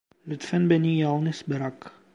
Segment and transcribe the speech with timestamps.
[0.27, 1.91] Lütfen beni yalnız bırak.